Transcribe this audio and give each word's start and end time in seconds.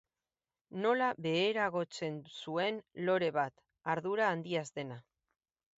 Nola 0.85 1.09
beheragotzen 1.25 2.17
zuen 2.41 2.81
lore 3.11 3.33
bat, 3.39 3.65
ardura 3.97 4.33
handiaz 4.37 4.67
dena. 4.81 5.01